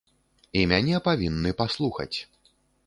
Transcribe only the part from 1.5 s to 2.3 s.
паслухаць.